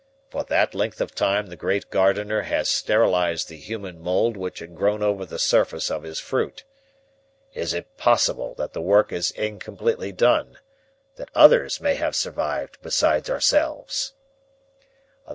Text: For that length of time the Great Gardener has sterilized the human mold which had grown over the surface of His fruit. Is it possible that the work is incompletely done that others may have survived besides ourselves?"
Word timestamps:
For 0.31 0.43
that 0.45 0.73
length 0.73 0.99
of 0.99 1.13
time 1.13 1.45
the 1.45 1.55
Great 1.55 1.91
Gardener 1.91 2.41
has 2.41 2.69
sterilized 2.71 3.49
the 3.49 3.55
human 3.55 4.01
mold 4.01 4.35
which 4.35 4.57
had 4.57 4.73
grown 4.75 5.03
over 5.03 5.27
the 5.27 5.37
surface 5.37 5.91
of 5.91 6.01
His 6.01 6.19
fruit. 6.19 6.63
Is 7.53 7.75
it 7.75 7.97
possible 7.97 8.55
that 8.55 8.73
the 8.73 8.81
work 8.81 9.11
is 9.11 9.29
incompletely 9.29 10.11
done 10.11 10.57
that 11.17 11.29
others 11.35 11.79
may 11.79 11.93
have 11.97 12.15
survived 12.15 12.79
besides 12.81 13.29
ourselves?" 13.29 14.13